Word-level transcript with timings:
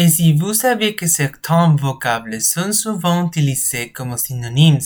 Et 0.00 0.06
si 0.06 0.32
vous 0.32 0.54
savez 0.54 0.94
que 0.94 1.08
certains 1.08 1.74
vocables 1.74 2.40
sont 2.40 2.70
souvent 2.70 3.26
utilisés 3.26 3.90
comme 3.90 4.16
synonymes, 4.16 4.78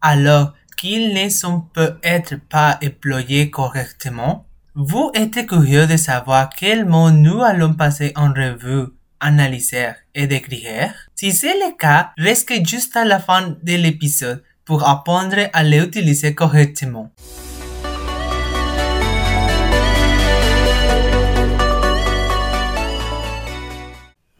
alors 0.00 0.54
qu'ils 0.76 1.12
ne 1.12 1.28
sont 1.28 1.62
peut-être 1.74 2.36
pas 2.48 2.78
employés 2.80 3.50
correctement, 3.50 4.46
vous 4.76 5.10
êtes 5.14 5.44
curieux 5.48 5.88
de 5.88 5.96
savoir 5.96 6.50
quels 6.50 6.84
mots 6.84 7.10
nous 7.10 7.42
allons 7.42 7.74
passer 7.74 8.12
en 8.14 8.32
revue, 8.32 8.92
analyser 9.18 9.90
et 10.14 10.28
décrire? 10.28 10.94
Si 11.16 11.32
c'est 11.32 11.54
le 11.54 11.76
cas, 11.76 12.12
restez 12.16 12.64
juste 12.64 12.96
à 12.96 13.04
la 13.04 13.18
fin 13.18 13.56
de 13.60 13.74
l'épisode 13.74 14.44
pour 14.64 14.88
apprendre 14.88 15.48
à 15.52 15.64
les 15.64 15.78
utiliser 15.78 16.32
correctement. 16.36 17.10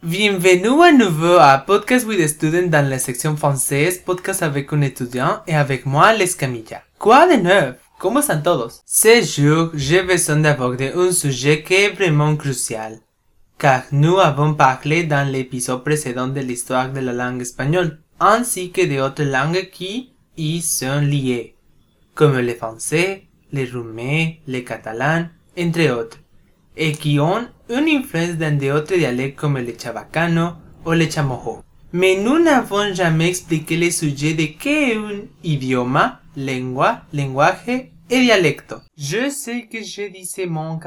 Bienvenue 0.03 0.83
à 0.83 0.93
nouveau 0.93 1.37
à 1.39 1.59
Podcast 1.59 2.07
with 2.07 2.27
Student 2.27 2.71
dans 2.71 2.89
la 2.89 2.99
section 2.99 3.37
française, 3.37 3.99
podcast 3.99 4.43
avec 4.43 4.73
un 4.73 4.81
étudiant 4.81 5.43
et 5.47 5.55
avec 5.55 5.85
moi, 5.85 6.15
Les 6.15 6.35
Camilla. 6.35 6.83
Quoi 6.99 7.29
de 7.29 7.37
neuf? 7.37 7.77
¿Cómo 7.99 8.21
están 8.21 8.43
todos? 8.43 8.81
Ce 8.87 9.21
jour, 9.21 9.73
j'ai 9.75 10.03
besoin 10.03 10.37
d'aborder 10.37 10.93
un 10.97 11.13
sujet 11.13 11.63
qui 11.63 11.75
est 11.75 11.91
vraiment 11.91 12.35
crucial, 12.35 13.01
car 13.59 13.83
nous 13.93 14.19
avons 14.19 14.55
parlé 14.55 15.05
dans 15.05 15.31
l'épisode 15.31 15.85
précédent 15.85 16.29
de 16.29 16.41
l'histoire 16.41 16.91
de 16.91 17.01
la 17.01 17.13
langue 17.13 17.43
espagnole, 17.43 17.99
ainsi 18.19 18.71
que 18.71 18.87
d'autres 18.87 19.25
langues 19.25 19.69
qui 19.71 20.15
y 20.39 20.63
sont 20.63 21.03
liées, 21.03 21.57
comme 22.15 22.39
le 22.39 22.55
français, 22.55 23.25
le 23.53 23.71
roumain, 23.71 24.31
le 24.49 24.61
catalan, 24.61 25.27
entre 25.59 25.91
autres, 25.91 26.19
et 26.75 26.93
qui 26.93 27.21
ont 27.21 27.47
une 27.71 27.89
influence 27.89 28.37
dans 28.37 28.59
d'autres 28.59 28.97
dialectes 28.97 29.39
comme 29.39 29.59
le 29.59 29.73
chabacano 29.79 30.55
ou 30.85 30.91
le 30.91 31.09
chamojo. 31.09 31.63
Mais 31.93 32.17
nous 32.17 32.39
n'avons 32.39 32.93
jamais 32.93 33.29
expliqué 33.29 33.77
le 33.77 33.91
sujet 33.91 34.35
de 34.35 34.47
qu'est 34.59 34.97
un 34.97 35.23
idioma, 35.45 36.21
lengua, 36.37 37.03
lenguaje 37.13 37.91
et 38.11 38.21
dialecto. 38.21 38.77
Je 38.97 39.31
sais 39.31 39.67
que 39.67 39.83
je 39.83 40.09
dis 40.13 40.27
ces 40.27 40.47
mots 40.47 40.61
en 40.61 40.81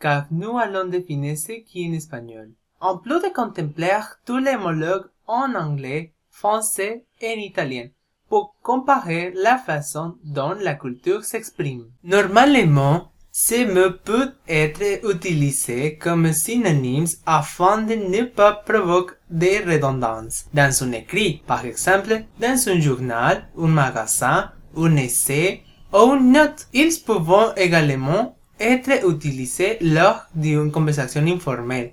car 0.00 0.26
nous 0.30 0.58
allons 0.58 0.88
définir 0.88 1.38
ce 1.38 1.52
qui 1.64 1.88
en 1.88 1.92
espagnol. 1.92 2.50
En 2.80 2.98
plus 2.98 3.20
de 3.20 3.32
contempler 3.32 3.98
tous 4.24 4.38
les 4.38 4.54
homologues 4.54 5.06
en 5.26 5.54
anglais, 5.54 6.12
français 6.30 7.04
et 7.20 7.34
en 7.34 7.38
italien, 7.38 7.88
pour 8.28 8.56
comparer 8.62 9.32
la 9.34 9.56
façon 9.56 10.16
dont 10.24 10.54
la 10.60 10.74
culture 10.74 11.24
s'exprime. 11.24 11.86
Normalement, 12.04 13.12
ces 13.38 13.66
mots 13.66 13.92
peuvent 14.02 14.32
être 14.48 15.04
utilisés 15.12 15.98
comme 15.98 16.32
synonymes 16.32 17.06
afin 17.26 17.82
de 17.82 17.94
ne 17.94 18.22
pas 18.24 18.54
provoquer 18.54 19.12
des 19.28 19.58
redondances 19.58 20.46
dans 20.54 20.72
un 20.82 20.92
écrit, 20.92 21.42
par 21.46 21.66
exemple 21.66 22.22
dans 22.40 22.58
un 22.70 22.80
journal, 22.80 23.46
un 23.58 23.66
magasin, 23.66 24.52
un 24.74 24.96
essai 24.96 25.60
ou 25.92 26.14
une 26.14 26.32
note. 26.32 26.66
Ils 26.72 26.98
peuvent 27.04 27.52
également 27.58 28.38
être 28.58 29.06
utilisés 29.06 29.76
lors 29.82 30.22
d'une 30.34 30.72
conversation 30.72 31.20
informelle, 31.26 31.92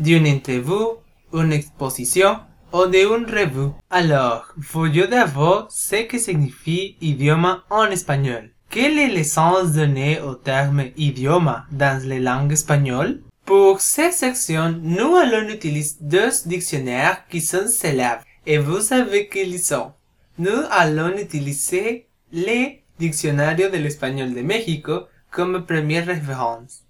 d'une 0.00 0.26
interview, 0.26 0.96
une 1.32 1.52
exposition 1.52 2.40
ou 2.72 2.86
d'une 2.86 3.24
revue. 3.24 3.70
Alors, 3.88 4.52
voyons 4.56 5.06
d'abord 5.08 5.68
ce 5.70 6.02
que 6.08 6.18
signifie 6.18 6.96
idioma 7.00 7.62
en 7.70 7.84
espagnol. 7.84 8.50
Quel 8.74 8.98
est 8.98 9.14
le 9.14 9.22
sens 9.22 9.72
donné 9.72 10.18
au 10.22 10.34
terme 10.34 10.84
idioma 10.96 11.66
dans 11.72 12.02
les 12.08 12.20
langues 12.20 12.52
espagnoles? 12.52 13.20
Pour 13.44 13.82
cette 13.82 14.14
section, 14.14 14.80
nous 14.80 15.14
allons 15.14 15.46
utiliser 15.50 15.96
deux 16.00 16.30
dictionnaires 16.46 17.28
qui 17.28 17.42
sont 17.42 17.68
célèbres 17.68 18.22
et 18.46 18.56
vous 18.56 18.80
savez 18.80 19.28
quels 19.28 19.58
sont. 19.58 19.92
Nous 20.38 20.62
allons 20.70 21.18
utiliser 21.18 22.06
les 22.32 22.82
dictionnaires 22.98 23.56
de 23.56 23.76
l'espagnol 23.76 24.32
de 24.32 24.40
Mexico 24.40 25.02
comme 25.30 25.66
première 25.66 26.06
référence. 26.06 26.84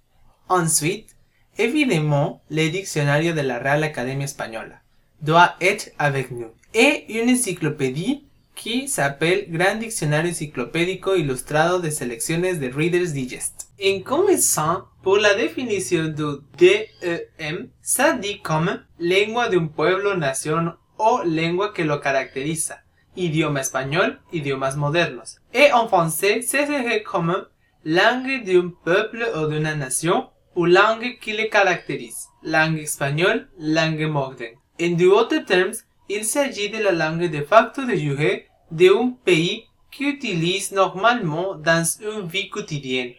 Ensuite, 0.47 1.09
évidemment, 1.57 2.41
le 2.49 2.69
dictionnaire 2.69 3.35
de 3.35 3.41
la 3.41 3.59
Real 3.59 3.83
Academia 3.83 4.23
Española 4.23 4.79
doit 5.21 5.55
être 5.59 5.91
avec 5.99 6.31
nous 6.31 6.51
et 6.73 7.19
une 7.19 7.29
encyclopédie 7.31 8.23
qui 8.63 8.87
s'appelle 8.87 9.47
Gran 9.49 9.75
Diccionario 9.75 10.31
Enciclopédico 10.31 11.15
Ilustrado 11.15 11.79
de 11.79 11.91
Selecciones 11.91 12.61
de 12.61 12.69
Reader's 12.69 13.11
Digest. 13.11 13.67
En 13.77 14.01
commençant, 14.03 14.85
pour 15.01 15.17
la 15.17 15.33
définition 15.33 16.05
du 16.05 16.37
DEM, 16.57 17.67
ça 17.81 18.13
dit 18.13 18.39
comme 18.41 18.79
lengua 18.99 19.49
de 19.49 19.57
un 19.57 19.67
pueblo, 19.67 20.15
nación 20.15 20.77
o 20.97 21.23
lengua 21.25 21.73
que 21.73 21.83
lo 21.83 21.99
caracteriza, 21.99 22.85
idioma 23.17 23.59
espagnol, 23.59 24.21
idiomas 24.31 24.77
modernos. 24.77 25.41
Et 25.53 25.73
en 25.73 25.89
français, 25.89 26.41
c'est 26.41 27.03
comme 27.03 27.45
langue 27.83 28.45
d'un 28.45 28.71
peuple 28.85 29.29
ou 29.35 29.47
d'une 29.47 29.77
nation 29.77 30.29
ou 30.55 30.63
langue 30.63 31.19
qui 31.19 31.33
le 31.33 31.49
caractérise, 31.49 32.29
langue 32.43 32.79
espagnole, 32.79 33.49
langue 33.59 34.07
moderne. 34.07 34.55
En 34.81 34.91
d'autres 34.91 35.43
termes, 35.43 35.73
il 36.07 36.23
s'agit 36.23 36.69
de 36.69 36.81
la 36.81 36.93
langue 36.93 37.29
de 37.29 37.41
facto 37.43 37.85
de 37.85 37.95
jure 37.95 38.39
d'un 38.73 39.13
pays 39.23 39.65
qui 39.91 40.05
utilise 40.05 40.71
normalement 40.71 41.55
dans 41.55 41.85
une 42.01 42.27
vie 42.27 42.49
quotidienne, 42.49 43.11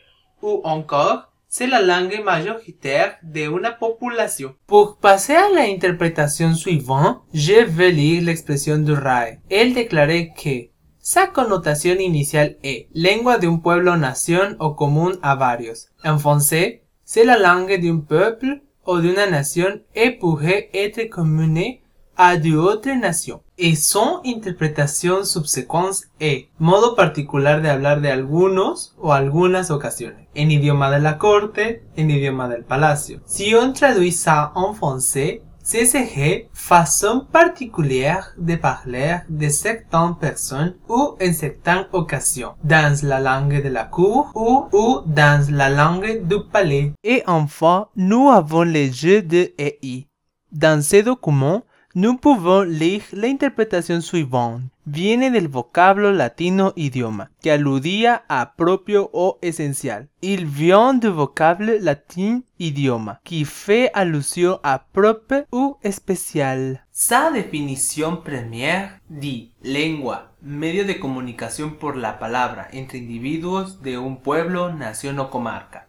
ou 0.42 0.60
encore 0.64 1.30
c'est 1.48 1.68
la 1.68 1.80
langue 1.80 2.20
majoritaire 2.24 3.16
d'une 3.22 3.70
population. 3.78 4.54
Pour 4.66 4.96
passer 4.96 5.34
à 5.34 5.50
l'interprétation 5.50 6.52
suivante, 6.52 7.22
je 7.32 7.62
vais 7.62 7.92
lire 7.92 8.24
l'expression 8.24 8.78
du 8.78 8.92
RAE. 8.92 9.38
Elle 9.48 9.72
déclarait 9.72 10.32
que 10.36 10.68
sa 10.98 11.28
connotation 11.28 11.94
initiale 11.94 12.56
est 12.64 12.88
lengua 12.94 13.38
de 13.38 13.46
un 13.46 13.58
pueblo, 13.58 13.96
nación 13.96 14.56
o 14.58 14.74
común 14.74 15.18
a 15.22 15.36
varios. 15.36 15.90
En 16.04 16.18
français, 16.18 16.82
c'est 17.04 17.24
la 17.24 17.38
langue 17.38 17.80
d'un 17.80 17.98
peuple 18.00 18.62
ou 18.86 18.98
d'une 18.98 19.30
nation 19.30 19.80
et 19.94 20.10
pourrait 20.10 20.70
être 20.74 21.08
commune 21.08 21.78
à 22.16 22.36
d'autres 22.36 22.94
nations. 22.94 23.40
Et 23.56 23.76
son 23.76 24.20
interpretación 24.24 25.24
subsecuente 25.24 26.08
est 26.18 26.48
modo 26.58 26.94
particular 26.94 27.62
de 27.62 27.68
hablar 27.68 28.00
de 28.00 28.10
algunos 28.10 28.94
o 28.98 29.12
algunas 29.12 29.70
ocasiones, 29.70 30.26
en 30.34 30.50
idioma 30.50 30.90
de 30.90 31.00
la 31.00 31.18
corte, 31.18 31.82
en 31.96 32.10
idioma 32.10 32.48
del 32.48 32.64
palacio. 32.64 33.20
Si 33.26 33.54
on 33.54 33.72
traduit 33.72 34.12
ça 34.12 34.52
en 34.54 34.74
français, 34.74 35.42
serait 35.64 36.48
façon 36.52 37.26
particulière 37.32 38.34
de 38.36 38.56
parler 38.56 39.16
de 39.28 39.48
certaines 39.48 40.14
personnes 40.20 40.74
ou 40.88 41.16
en 41.20 41.32
certaines 41.32 41.86
occasions, 41.92 42.54
dans 42.62 42.96
la 43.02 43.20
langue 43.20 43.62
de 43.62 43.68
la 43.68 43.84
cour 43.84 44.30
ou, 44.34 44.66
ou 44.72 45.00
dans 45.06 45.46
la 45.50 45.70
langue 45.70 46.26
du 46.26 46.36
palais. 46.52 46.92
Et 47.02 47.22
enfin, 47.26 47.88
nous 47.96 48.28
avons 48.30 48.62
les 48.62 48.92
jeux 48.92 49.22
de 49.22 49.52
EI. 49.58 50.06
Dans 50.52 50.82
ces 50.82 51.02
documents, 51.02 51.62
nous 51.94 52.18
lire 52.66 53.04
l'interprétation 53.12 54.00
suivante. 54.00 54.62
Viene 54.86 55.30
del 55.30 55.48
vocablo 55.48 56.12
latino 56.12 56.72
idioma, 56.76 57.30
que 57.40 57.50
aludía 57.50 58.24
a 58.28 58.54
propio 58.56 59.08
o 59.12 59.38
esencial. 59.40 60.08
Il 60.20 60.44
vient 60.44 60.92
du 60.92 61.08
vocable 61.08 61.78
latin 61.80 62.42
idioma, 62.58 63.20
qui 63.24 63.44
fait 63.46 63.90
allusion 63.94 64.60
à 64.62 64.78
propre 64.78 65.46
ou 65.50 65.78
especial. 65.82 66.84
Sa 66.90 67.30
definición 67.30 68.22
première 68.22 69.00
dit 69.08 69.52
lengua, 69.62 70.32
medio 70.42 70.84
de 70.84 70.98
comunicación 70.98 71.76
por 71.76 71.96
la 71.96 72.18
palabra 72.18 72.68
entre 72.72 72.98
individuos 72.98 73.80
de 73.82 73.96
un 73.96 74.18
pueblo, 74.18 74.70
nación 74.70 75.18
o 75.18 75.30
comarca. 75.30 75.86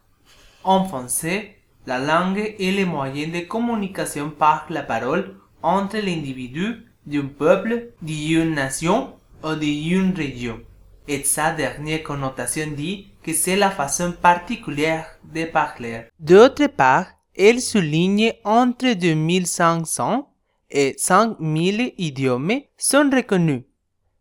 En 0.63 0.87
français, 0.87 1.57
la 1.85 1.99
langue 1.99 2.55
est 2.59 2.72
le 2.72 2.85
moyen 2.85 3.31
de 3.31 3.47
communication 3.47 4.31
par 4.31 4.66
la 4.69 4.87
parole 4.87 5.41
entre 5.66 5.97
l'individu 5.97 6.85
d'un 7.08 7.26
peuple, 7.26 7.90
d'une 8.02 8.53
nation 8.53 9.16
ou 9.44 9.56
d'une 9.56 10.14
région. 10.16 10.59
Et 11.08 11.23
sa 11.23 11.52
dernière 11.52 12.03
connotation 12.03 12.67
dit 12.72 13.08
que 13.23 13.34
c'est 13.34 13.56
la 13.56 13.72
façon 13.72 14.12
particulière 14.12 15.08
de 15.23 15.46
parler. 15.46 16.03
D'autre 16.20 16.67
part, 16.67 17.08
elle 17.35 17.62
souligne 17.62 18.34
entre 18.44 18.94
2500 18.94 20.29
et 20.70 20.94
5000 20.97 21.94
idiomes 21.97 22.61
sont 22.78 23.09
reconnus. 23.11 23.64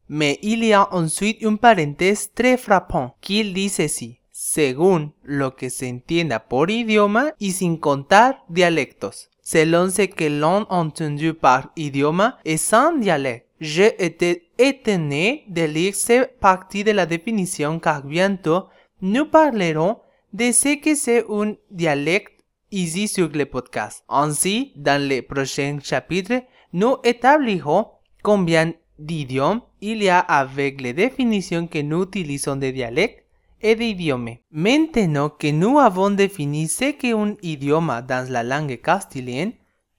Mais 0.08 0.38
il 0.42 0.64
y 0.64 0.72
a 0.72 0.92
ensuite 0.94 1.40
une 1.42 1.58
parenthèse 1.58 2.30
très 2.34 2.56
frappante 2.56 3.14
qui 3.20 3.52
dit 3.52 3.68
ceci. 3.68 4.18
Según 4.32 5.14
lo 5.22 5.56
que 5.56 5.70
se 5.70 5.88
entienda 5.88 6.48
por 6.48 6.70
idioma 6.70 7.34
y 7.38 7.52
sin 7.52 7.76
contar 7.76 8.44
dialectos. 8.48 9.30
Selon 9.44 9.90
ce 9.90 10.02
que 10.02 10.24
l'on 10.24 10.66
entendu 10.70 11.34
par 11.34 11.70
idioma 11.76 12.38
et 12.44 12.56
sans 12.56 12.96
dialecte. 12.96 13.46
J'ai 13.60 14.04
été 14.04 14.50
étonné 14.58 15.44
de 15.48 15.62
lire 15.62 15.94
cette 15.94 16.40
partie 16.40 16.82
de 16.82 16.90
la 16.90 17.06
définition 17.06 17.78
car 17.78 18.02
bientôt 18.02 18.64
nous 19.00 19.26
parlerons 19.26 19.98
de 20.32 20.50
ce 20.50 20.76
que 20.76 20.94
c'est 20.94 21.24
un 21.30 21.54
dialecte 21.70 22.32
ici 22.72 23.06
sur 23.06 23.28
le 23.28 23.46
podcast. 23.46 24.02
Ainsi, 24.08 24.72
dans 24.74 25.00
les 25.00 25.22
prochains 25.22 25.78
chapitres, 25.80 26.42
nous 26.72 26.96
établirons 27.04 27.86
combien 28.22 28.72
d'idiomes 28.98 29.60
il 29.80 30.02
y 30.02 30.08
a 30.08 30.18
avec 30.18 30.80
les 30.80 30.92
définitions 30.92 31.66
que 31.66 31.78
nous 31.78 32.02
utilisons 32.02 32.56
des 32.56 32.72
dialectes 33.64 33.80
et 33.80 33.94
d'idiomes. 33.94 34.36
Maintenant 34.50 35.30
que 35.30 35.50
nous 35.50 35.78
avons 35.78 36.10
défini 36.10 36.68
ce 36.68 36.92
qu'est 36.92 37.12
un 37.12 37.34
idiome 37.42 38.02
dans 38.06 38.30
la 38.30 38.42
langue 38.42 38.80
castilienne, 38.80 39.52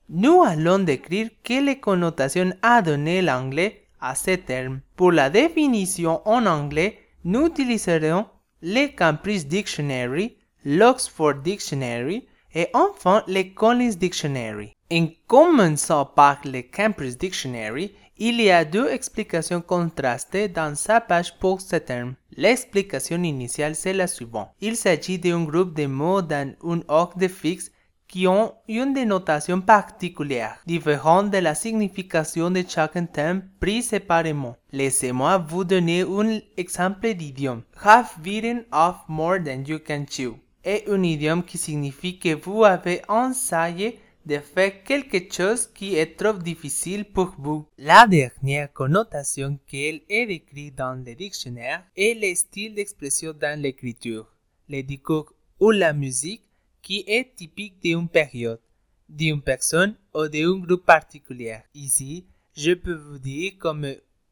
nous 0.09 0.43
allons 0.43 0.79
décrire 0.79 1.29
quelle 1.43 1.79
connotation 1.79 2.53
a 2.61 2.81
donné 2.81 3.21
l'anglais 3.21 3.87
à 3.99 4.13
ce 4.13 4.35
terme. 4.35 4.81
Pour 4.95 5.11
la 5.11 5.29
définition 5.29 6.21
en 6.25 6.45
anglais, 6.45 6.99
nous 7.23 7.47
utiliserons 7.47 8.25
le 8.61 8.95
Cambridge 8.95 9.45
Dictionary, 9.45 10.35
l'Oxford 10.63 11.35
Dictionary 11.43 12.27
et 12.53 12.67
enfin 12.73 13.23
le 13.27 13.43
Collins 13.53 13.95
Dictionary. 13.99 14.73
En 14.91 15.07
commençant 15.27 16.05
par 16.05 16.37
le 16.45 16.61
Cambridge 16.61 17.17
Dictionary, 17.17 17.91
il 18.17 18.41
y 18.41 18.49
a 18.49 18.65
deux 18.65 18.87
explications 18.89 19.61
contrastées 19.61 20.47
dans 20.47 20.75
sa 20.75 21.01
page 21.01 21.37
pour 21.39 21.61
ce 21.61 21.75
terme. 21.75 22.15
L'explication 22.37 23.21
initiale 23.23 23.75
c'est 23.75 23.93
la 23.93 24.07
suivante. 24.07 24.49
Il 24.61 24.75
s'agit 24.75 25.19
d'un 25.19 25.43
groupe 25.43 25.73
de 25.75 25.85
mots 25.85 26.21
dans 26.21 26.53
un 26.63 26.79
ordre 26.87 27.27
fixe 27.27 27.71
qui 28.07 28.27
ont 28.27 28.53
une 28.67 28.93
dénotation 28.93 29.61
particulière, 29.61 30.59
différente 30.65 31.31
de 31.31 31.39
la 31.39 31.55
signification 31.55 32.51
de 32.51 32.63
chaque 32.67 33.11
terme 33.11 33.41
pris 33.59 33.81
séparément. 33.81 34.55
Laissez-moi 34.71 35.37
vous 35.39 35.63
donner 35.63 36.01
un 36.01 36.39
exemple 36.55 37.13
d'idiome. 37.13 37.63
Have 37.83 38.11
bitten 38.21 38.63
off 38.71 38.97
more 39.07 39.39
than 39.43 39.63
you 39.65 39.79
can 39.79 40.05
chew 40.09 40.35
est 40.65 40.89
un 40.89 41.03
idiome 41.03 41.43
qui 41.43 41.57
signifie 41.57 42.17
que 42.17 42.33
vous 42.33 42.63
avez 42.63 43.01
ensayé 43.07 43.99
de 44.25 44.39
faire 44.39 44.83
quelque 44.83 45.31
chose 45.31 45.67
qui 45.67 45.95
est 45.95 46.17
trop 46.17 46.33
difficile 46.33 47.05
pour 47.05 47.35
vous. 47.37 47.67
La 47.77 48.07
dernière 48.07 48.73
connotation 48.73 49.59
qu'elle 49.67 50.01
est 50.09 50.25
décrite 50.25 50.75
dans 50.75 50.95
le 50.95 51.13
dictionnaire 51.13 51.83
est 51.95 52.19
le 52.19 52.33
style 52.33 52.73
d'expression 52.73 53.33
dans 53.33 53.59
l'écriture, 53.59 54.33
le 54.67 54.81
discours 54.81 55.31
ou 55.59 55.71
la 55.71 55.93
musique 55.93 56.43
qui 56.81 57.03
est 57.07 57.35
typique 57.35 57.79
d'une 57.81 58.09
période, 58.09 58.59
d'une 59.07 59.41
personne 59.41 59.95
ou 60.13 60.27
d'un 60.27 60.57
groupe 60.59 60.85
particulier. 60.85 61.57
Ici, 61.75 62.25
je 62.55 62.73
peux 62.73 62.95
vous 62.95 63.19
dire 63.19 63.53
comme 63.59 63.87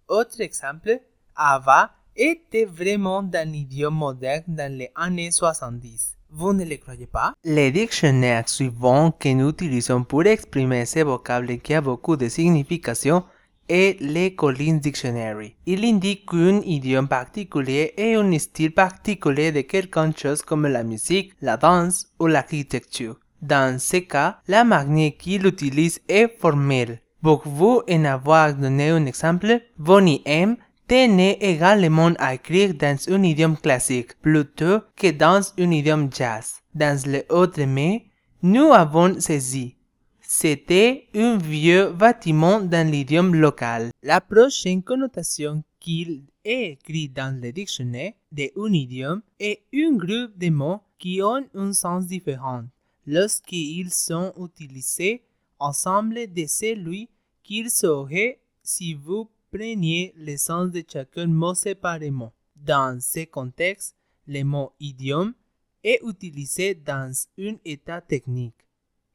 autre 0.08 0.42
exemple, 0.42 1.00
Ava 1.36 1.96
était 2.16 2.66
vraiment 2.66 3.24
dans 3.24 3.50
l'idiome 3.50 3.96
moderne 3.96 4.44
dans 4.48 4.72
les 4.72 4.92
années 4.96 5.32
70. 5.32 6.16
Vous 6.30 6.54
ne 6.54 6.66
le 6.66 6.78
croyez 6.78 7.06
pas 7.06 7.34
Le 7.44 7.70
dictionnaire 7.70 8.50
suivant 8.50 9.12
que 9.12 9.30
nous 9.30 9.50
utilisons 9.50 10.04
pour 10.04 10.26
exprimer 10.26 10.86
ce 10.86 11.00
vocable 11.00 11.60
qui 11.60 11.76
a 11.76 11.82
beaucoup 11.82 12.16
de 12.16 12.28
signification 12.28 13.24
est 13.70 14.02
le 14.02 14.30
Collins 14.30 14.80
Dictionary. 14.80 15.56
Il 15.66 15.86
indique 15.86 16.30
qu'un 16.30 16.62
idiome 16.62 17.08
particulier 17.08 17.94
et 17.98 18.16
un 18.16 18.40
style 18.40 18.74
particulier 18.74 19.52
de 19.52 19.62
quelque 19.62 20.00
chose 20.18 20.42
comme 20.42 20.68
la 20.68 20.84
musique, 20.84 21.34
la 21.42 21.58
danse 21.58 22.08
ou 22.20 22.28
l'architecture. 22.28 23.20
Dans 23.42 23.80
ce 23.80 23.98
cas, 23.98 24.40
la 24.48 24.64
manière 24.64 25.18
qu'il 25.18 25.46
utilise 25.46 26.02
est 26.08 26.30
formelle. 26.40 27.00
Pour 27.22 27.44
vous 27.46 27.82
en 27.90 28.06
avoir 28.06 28.54
donné 28.54 28.90
un 28.90 29.06
exemple, 29.06 29.62
Bonnie 29.78 30.22
M 30.26 30.58
tenait 30.88 31.38
également 31.42 32.12
à 32.20 32.36
écrire 32.36 32.74
dans 32.74 32.98
un 33.10 33.24
idiome 33.24 33.58
classique 33.58 34.20
plutôt 34.22 34.80
que 34.96 35.12
dans 35.12 35.42
un 35.58 35.72
idiome 35.72 36.10
jazz. 36.12 36.62
Dans 36.74 37.00
le 37.06 37.24
autre 37.30 37.64
mais, 37.66 38.06
nous 38.42 38.74
avons 38.74 39.20
saisi. 39.20 39.76
C'était 40.22 41.08
un 41.16 41.38
vieux 41.38 41.92
bâtiment 41.92 42.60
dans 42.60 42.90
l'idiome 42.90 43.36
local. 43.36 43.92
La 44.02 44.20
prochaine 44.20 44.82
connotation 44.82 45.64
qu'il 45.80 46.24
est 46.44 46.72
écrit 46.72 47.10
dans 47.10 47.40
le 47.40 47.52
dictionnaire 47.52 48.14
d'un 48.32 48.74
idiome 48.74 49.22
est 49.40 49.64
un 49.74 49.92
groupe 49.92 50.38
de 50.38 50.50
mots 50.50 50.82
qui 50.98 51.22
ont 51.22 51.46
un 51.54 51.74
sens 51.74 52.08
différent 52.08 52.64
lorsqu'ils 53.06 53.94
sont 53.94 54.34
utilisés 54.38 55.24
ensemble 55.60 56.34
de 56.34 56.46
celui 56.48 57.10
qu'ils 57.44 57.70
seraient 57.70 58.40
si 58.64 58.94
vous 58.94 59.30
preniez 59.54 60.14
l'essence 60.18 60.72
de 60.72 60.84
chacun 60.92 61.28
mot 61.28 61.54
séparément. 61.54 62.34
Dans 62.56 63.00
ce 63.00 63.26
contexte, 63.26 63.96
le 64.26 64.44
mot 64.44 64.74
idiome 64.80 65.36
est 65.84 66.00
utilisé 66.04 66.74
dans 66.74 67.14
un 67.38 67.56
état 67.64 68.02
technique. 68.02 68.56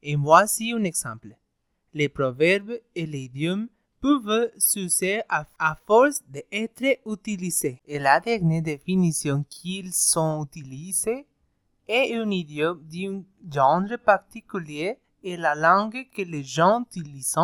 Et 0.00 0.14
voici 0.14 0.73
un 0.73 0.85
exemple. 0.85 1.37
Les 1.93 2.08
proverbes 2.08 2.79
et 2.94 3.05
l'idiome 3.05 3.67
peuvent 4.00 4.52
s'user 4.58 5.23
à, 5.29 5.44
à, 5.58 5.76
force 5.87 6.23
d'être 6.29 7.00
utilisés. 7.05 7.82
Et 7.84 7.99
la 7.99 8.20
dernière 8.20 8.62
définition 8.62 9.44
qu'ils 9.49 9.93
sont 9.93 10.44
utilisés 10.44 11.26
est 11.88 12.14
un 12.14 12.31
idiome 12.31 12.84
d'un 12.84 13.25
genre 13.52 13.99
particulier 14.05 14.99
et 15.25 15.37
la 15.37 15.56
langue 15.56 16.06
que 16.14 16.23
les 16.23 16.44
gens 16.44 16.82
utilisent 16.82 17.34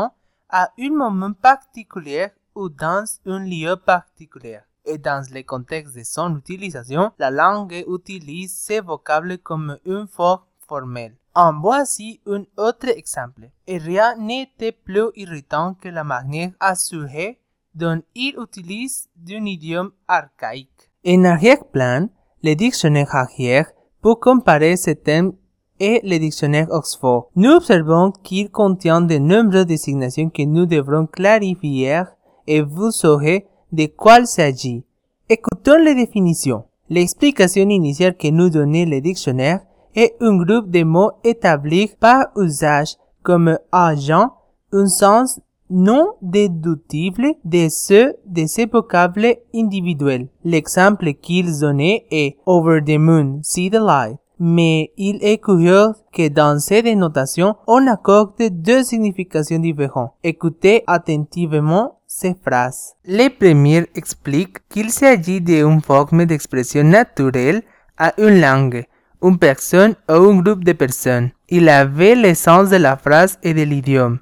à 0.49 0.71
un 0.79 0.91
moment 0.91 1.33
particulier 1.33 2.29
ou 2.55 2.69
dans 2.69 3.05
un 3.27 3.41
lieu 3.41 3.77
particulier. 3.77 4.61
Et 4.85 4.99
dans 4.99 5.25
le 5.33 5.43
contexte 5.43 5.97
de 5.97 6.03
son 6.03 6.37
utilisation, 6.37 7.13
la 7.19 7.31
langue 7.31 7.85
utilise 7.89 8.55
ces 8.55 8.81
vocables 8.81 9.39
comme 9.39 9.79
une 9.87 10.07
forme 10.07 10.43
formelle. 10.67 11.17
En 11.35 11.59
voici 11.59 12.21
un 12.27 12.45
autre 12.57 12.89
exemple. 12.89 13.49
Et 13.67 13.79
rien 13.79 14.17
n'était 14.17 14.73
plus 14.73 15.09
irritant 15.17 15.75
que 15.75 15.89
la 15.89 16.05
manière 16.05 16.53
assurée 16.61 17.41
dont 17.75 18.03
il 18.15 18.37
utilise 18.41 19.09
d'un 19.17 19.45
idiome 19.47 19.93
archaïque. 20.07 20.91
En 21.07 21.25
arrière-plan, 21.25 22.09
le 22.43 22.55
dictionnaire 22.55 23.15
arrière 23.15 23.67
pour 24.01 24.21
comparer 24.21 24.77
ce 24.77 24.91
thème 24.91 25.33
et 25.81 26.01
le 26.05 26.19
dictionnaire 26.19 26.69
Oxford. 26.71 27.31
Nous 27.35 27.51
observons 27.51 28.13
qu'il 28.13 28.51
contient 28.51 29.01
de 29.01 29.19
nombreuses 29.19 29.67
désignations 29.67 30.31
que 30.31 30.43
nous 30.43 30.67
devrons 30.67 31.07
clarifier 31.07 32.03
et 32.47 32.61
vous 32.61 32.91
saurez 32.91 33.47
de 33.73 33.87
quoi 33.87 34.25
s'agit. 34.25 34.85
Écoutons 35.29 35.79
les 35.79 35.95
définitions. 35.95 36.65
L'explication 36.91 37.69
initiale 37.69 38.17
que 38.17 38.29
nous 38.29 38.51
donnait 38.51 38.85
le 38.85 39.01
dictionnaire 39.01 39.61
est 39.95 40.15
un 40.21 40.37
groupe 40.37 40.71
de 40.71 40.83
mots 40.83 41.13
établis 41.25 41.91
par 41.99 42.27
usage 42.37 42.97
comme 43.23 43.59
agent 43.73 44.31
un 44.73 44.87
sens 44.87 45.41
non 45.71 46.13
déductible 46.21 47.35
de 47.45 47.69
ceux 47.71 48.15
de 48.27 48.47
ces 48.47 48.67
vocables 48.67 49.37
individuels. 49.55 50.29
L'exemple 50.45 51.15
qu'ils 51.15 51.61
donnaient 51.61 52.07
est 52.11 52.37
over 52.45 52.81
the 52.85 52.99
moon, 52.99 53.41
see 53.43 53.71
the 53.71 53.81
light. 53.81 54.19
Mais 54.39 54.93
il 54.97 55.23
est 55.23 55.39
curieux 55.39 55.93
que 56.13 56.29
dans 56.29 56.59
ces 56.59 56.83
dénotations, 56.83 57.55
on 57.67 57.87
accorde 57.87 58.35
deux 58.51 58.83
significations 58.83 59.61
différentes. 59.61 60.13
Écoutez 60.23 60.83
attentivement 60.87 62.01
ces 62.17 62.35
phrases. 62.45 62.95
Le 63.05 63.29
premier 63.29 63.87
explique 63.95 64.59
qu'il 64.69 64.91
s'agit 64.91 65.41
d'une 65.41 65.81
forme 65.81 66.25
d'expression 66.27 66.85
naturelle 66.85 67.63
à 67.99 68.13
une 68.19 68.41
langue, 68.41 68.85
une 69.23 69.39
personne 69.39 69.95
ou 70.09 70.31
un 70.31 70.41
groupe 70.41 70.65
de 70.65 70.73
personnes. 70.73 71.31
Il 71.49 71.69
avait 71.69 72.15
l'essence 72.15 72.71
de 72.71 72.77
la 72.77 72.97
phrase 72.97 73.39
et 73.43 73.53
de 73.53 73.63
l'idiome. 73.63 74.19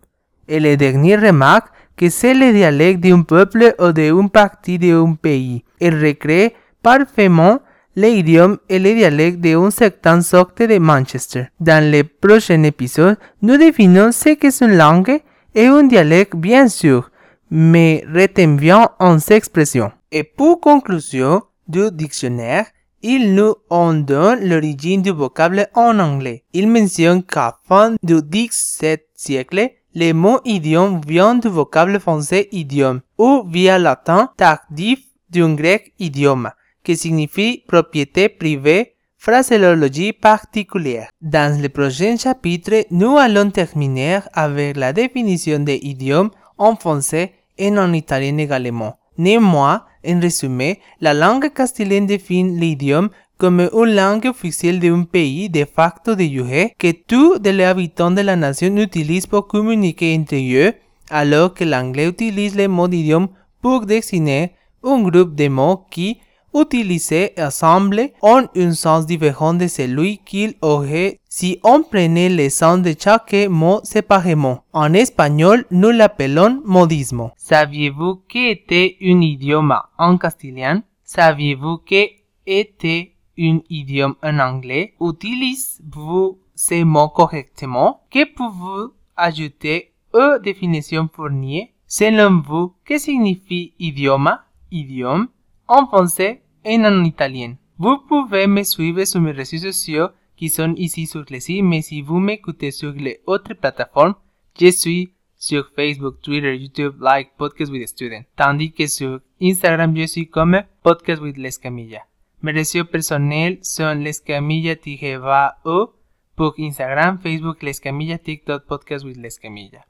Et 0.48 0.58
le 0.58 0.76
dernier 0.76 1.16
remarque 1.16 1.68
que 1.96 2.08
c'est 2.08 2.34
le 2.34 2.52
dialecte 2.52 3.00
d'un 3.00 3.22
peuple 3.22 3.74
ou 3.78 3.92
d'une 3.92 4.30
partie 4.30 4.78
d'un 4.78 5.14
pays. 5.14 5.62
Il 5.80 5.94
recrée 6.04 6.54
parfaitement 6.82 7.60
l'idiome 7.94 8.56
et 8.70 8.78
le 8.78 8.94
dialecte 8.94 9.40
d'un 9.40 9.70
certain 9.70 10.22
sorte 10.22 10.62
de 10.62 10.78
Manchester. 10.78 11.44
Dans 11.60 11.84
le 11.92 12.02
prochain 12.04 12.62
épisode, 12.62 13.18
nous 13.42 13.58
définissons 13.58 14.12
ce 14.12 14.30
qu'est 14.30 14.62
une 14.62 14.76
langue 14.76 15.20
et 15.54 15.66
un 15.66 15.82
dialecte 15.84 16.34
bien 16.34 16.66
sûr, 16.68 17.10
mais 17.54 18.02
retient 18.08 18.56
bien 18.56 18.88
en 18.98 19.18
ces 19.18 19.34
expressions. 19.34 19.92
Et 20.10 20.24
pour 20.24 20.58
conclusion 20.58 21.42
du 21.68 21.90
dictionnaire, 21.92 22.66
il 23.02 23.34
nous 23.34 23.54
en 23.68 23.92
donne 23.92 24.48
l'origine 24.48 25.02
du 25.02 25.10
vocable 25.10 25.68
en 25.74 25.98
anglais. 25.98 26.44
Il 26.54 26.66
mentionne 26.68 27.22
qu'à 27.22 27.58
fin 27.68 27.94
du 28.02 28.22
XVIIe 28.22 29.00
siècle, 29.14 29.70
le 29.94 30.12
mot 30.14 30.40
idiome 30.46 31.02
vient 31.06 31.34
du 31.34 31.48
vocable 31.48 32.00
français 32.00 32.48
idiome 32.52 33.02
ou 33.18 33.44
via 33.46 33.78
latin 33.78 34.30
tardif 34.38 35.00
d'un 35.28 35.52
grec 35.52 35.92
idioma, 35.98 36.54
qui 36.82 36.96
signifie 36.96 37.64
propriété 37.68 38.30
privée, 38.30 38.94
phraséologie 39.18 40.14
particulière. 40.14 41.08
Dans 41.20 41.60
le 41.60 41.68
prochain 41.68 42.16
chapitre, 42.16 42.86
nous 42.90 43.18
allons 43.18 43.50
terminer 43.50 44.20
avec 44.32 44.78
la 44.78 44.94
définition 44.94 45.58
de 45.58 45.72
idiome 45.72 46.30
en 46.56 46.76
français 46.76 47.32
en 47.60 47.92
italien 47.92 48.38
également. 48.38 48.96
Néanmoins, 49.18 49.84
en 50.06 50.20
résumé, 50.20 50.80
la 51.00 51.14
langue 51.14 51.52
castilienne 51.52 52.06
définit 52.06 52.58
l'idiome 52.58 53.10
comme 53.38 53.60
une 53.60 53.94
langue 53.94 54.26
officielle 54.26 54.78
d'un 54.78 55.02
pays 55.02 55.50
de 55.50 55.64
facto 55.64 56.14
de 56.14 56.22
jure 56.22 56.70
que 56.78 56.92
tous 56.92 57.38
les 57.42 57.64
habitants 57.64 58.10
de 58.10 58.20
la 58.20 58.36
nation 58.36 58.76
utilisent 58.76 59.26
pour 59.26 59.48
communiquer 59.48 60.16
entre 60.16 60.36
eux, 60.36 60.72
alors 61.10 61.52
que 61.52 61.64
l'anglais 61.64 62.08
utilise 62.08 62.56
le 62.56 62.68
mot 62.68 62.88
idiome 62.88 63.28
pour 63.60 63.84
désigner 63.84 64.52
un 64.84 65.02
groupe 65.02 65.34
de 65.34 65.48
mots 65.48 65.84
qui, 65.90 66.18
utilisés 66.54 67.32
ensemble, 67.38 68.10
ont 68.22 68.46
un 68.56 68.72
sens 68.72 69.06
différent 69.06 69.54
de 69.54 69.66
celui 69.66 70.18
qu'il 70.18 70.54
aurait 70.60 71.18
si 71.28 71.58
on 71.64 71.82
prenait 71.82 72.28
le 72.28 72.48
sens 72.50 72.82
de 72.82 72.94
chaque 72.98 73.34
mot 73.48 73.80
séparément. 73.84 74.64
En 74.72 74.92
espagnol, 74.92 75.64
nous 75.70 75.90
l'appelons 75.90 76.60
modismo. 76.64 77.30
Saviez-vous 77.36 78.22
qu'était 78.28 78.96
un 79.02 79.20
idiome 79.20 79.74
en 79.98 80.18
castillan? 80.18 80.82
Saviez-vous 81.04 81.78
que 81.78 82.04
était 82.46 83.12
un 83.38 83.60
idiome 83.70 84.14
en 84.22 84.38
anglais? 84.38 84.94
Utilisez-vous 85.00 86.38
ces 86.54 86.84
mots 86.84 87.08
correctement? 87.08 88.02
Que 88.10 88.24
pouvez-vous 88.24 88.92
ajouter 89.16 89.92
aux 90.12 90.38
définitions 90.38 91.08
fournies? 91.12 91.70
Selon 91.86 92.42
vous, 92.46 92.74
que 92.84 92.98
signifie 92.98 93.74
idioma? 93.78 94.44
Idiome? 94.70 95.28
En 95.68 95.86
français 95.86 96.41
en 96.64 97.04
italien. 97.04 97.56
Vous 97.78 97.98
pouvez 98.08 98.46
me 98.46 98.62
suivre 98.62 99.04
sur 99.04 99.20
mes 99.20 99.32
réseaux 99.32 99.72
sociaux 99.72 100.08
qui 100.36 100.48
sont 100.48 100.74
ici 100.76 101.06
sur 101.06 101.24
le 101.28 101.62
mais 101.62 101.82
si 101.82 102.02
vous 102.02 102.18
m'écoutez 102.18 102.70
sur 102.70 102.92
les 102.92 103.20
autres 103.26 103.54
plateformes, 103.54 104.14
je 104.58 104.70
suis 104.70 105.12
sur 105.36 105.68
Facebook, 105.74 106.20
Twitter, 106.22 106.56
YouTube, 106.56 106.94
like 107.00 107.32
Podcast 107.36 107.72
with 107.72 107.88
Student, 107.88 108.24
tandis 108.36 108.72
que 108.72 108.86
sur 108.86 109.20
Instagram 109.40 109.96
je 109.96 110.06
suis 110.06 110.28
comme 110.28 110.62
Podcast 110.82 111.20
with 111.20 111.36
Lescamilla. 111.36 112.02
Mes 112.42 112.52
réseaux 112.52 112.84
personnels 112.84 113.58
sont 113.62 113.94
lescamilla-o 113.94 115.94
pour 116.36 116.54
Instagram, 116.58 117.18
Facebook, 117.18 117.62
Lescamilla, 117.62 118.18
TikTok, 118.18 118.66
Podcast 118.66 119.04
with 119.04 119.16
Lescamilla. 119.16 119.84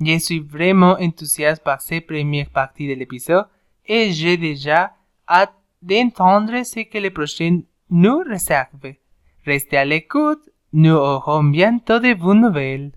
Je 0.00 0.18
suis 0.18 0.40
vraiment 0.40 0.96
enthousiaste 1.00 1.62
par 1.62 1.80
cette 1.80 2.06
première 2.06 2.50
partie 2.50 2.88
de 2.88 2.94
l'épisode 2.94 3.46
et 3.86 4.12
j'ai 4.12 4.36
déjà 4.36 4.94
hâte 5.28 5.54
d'entendre 5.82 6.64
ce 6.64 6.80
que 6.80 6.98
les 6.98 7.10
prochains 7.10 7.60
nous 7.90 8.18
réservent. 8.20 8.94
Restez 9.44 9.76
à 9.76 9.84
l'écoute, 9.84 10.48
nous 10.72 10.94
aurons 10.94 11.44
bientôt 11.44 11.98
de 11.98 12.14
bonnes 12.14 12.40
nouvelles. 12.40 12.92